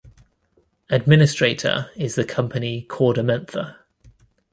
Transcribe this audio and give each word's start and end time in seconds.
Administrator 0.89 1.91
is 1.95 2.15
the 2.15 2.25
company 2.25 2.87
KordaMentha. 2.89 3.75